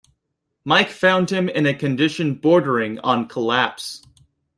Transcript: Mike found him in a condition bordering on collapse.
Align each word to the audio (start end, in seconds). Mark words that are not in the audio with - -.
Mike 0.65 0.89
found 0.89 1.29
him 1.29 1.47
in 1.47 1.67
a 1.67 1.75
condition 1.75 2.33
bordering 2.33 2.97
on 3.01 3.27
collapse. 3.27 4.01